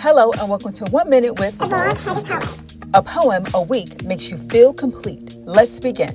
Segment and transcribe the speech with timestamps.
[0.00, 1.56] Hello, and welcome to One Minute with
[2.94, 5.36] a poem a week makes you feel complete.
[5.40, 6.14] Let's begin.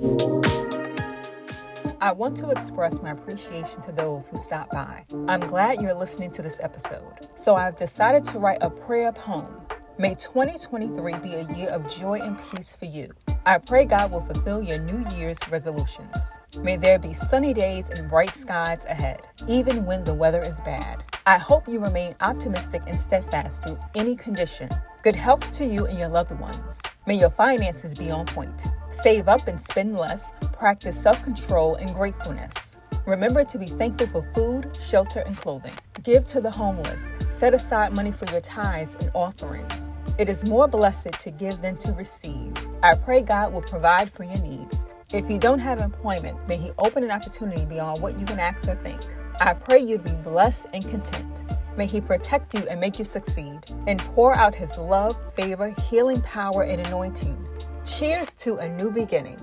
[2.00, 5.04] I want to express my appreciation to those who stopped by.
[5.28, 7.28] I'm glad you're listening to this episode.
[7.36, 9.54] So I've decided to write a prayer poem.
[9.98, 13.12] May 2023 be a year of joy and peace for you.
[13.46, 16.40] I pray God will fulfill your New Year's resolutions.
[16.58, 21.04] May there be sunny days and bright skies ahead, even when the weather is bad.
[21.26, 24.70] I hope you remain optimistic and steadfast through any condition.
[25.04, 26.82] Good health to you and your loved ones.
[27.08, 28.66] May your finances be on point.
[28.92, 30.34] Save up and spend less.
[30.52, 32.76] Practice self control and gratefulness.
[33.06, 35.74] Remember to be thankful for food, shelter, and clothing.
[36.04, 37.14] Give to the homeless.
[37.30, 39.96] Set aside money for your tithes and offerings.
[40.18, 42.52] It is more blessed to give than to receive.
[42.82, 44.86] I pray God will provide for your needs.
[45.14, 48.68] If you don't have employment, may He open an opportunity beyond what you can ask
[48.68, 49.00] or think.
[49.40, 51.44] I pray you'd be blessed and content.
[51.78, 56.20] May He protect you and make you succeed, and pour out His love, favor, healing
[56.22, 57.48] power, and anointing.
[57.86, 59.38] Cheers to a new beginning.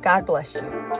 [0.00, 0.92] God bless you.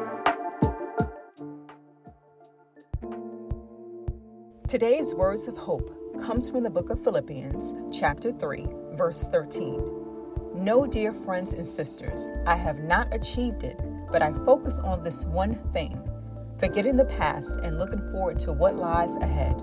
[4.66, 5.88] Today's words of hope
[6.20, 9.80] comes from the book of Philippians, chapter 3, verse 13.
[10.52, 15.24] No, dear friends and sisters, I have not achieved it, but I focus on this
[15.26, 15.98] one thing,
[16.58, 19.60] forgetting the past and looking forward to what lies ahead.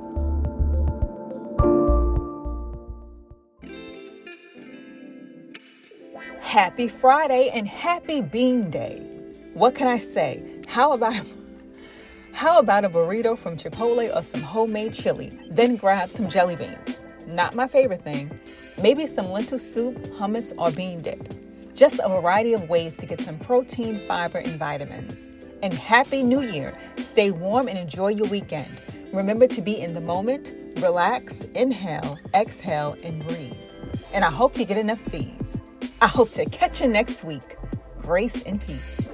[6.39, 8.99] Happy Friday and happy Bean Day.
[9.53, 10.61] What can I say?
[10.67, 11.25] How about
[12.33, 15.31] how about a burrito from Chipotle or some homemade chili?
[15.49, 17.05] Then grab some jelly beans.
[17.25, 18.39] Not my favorite thing.
[18.81, 21.42] Maybe some lentil soup, hummus, or bean dip.
[21.73, 25.33] Just a variety of ways to get some protein, fiber, and vitamins.
[25.63, 26.77] And Happy New Year!
[26.97, 28.69] Stay warm and enjoy your weekend.
[29.11, 33.57] Remember to be in the moment, relax, inhale, exhale, and breathe.
[34.13, 35.61] And I hope you get enough seeds.
[35.99, 37.57] I hope to catch you next week.
[38.03, 39.09] Grace and peace.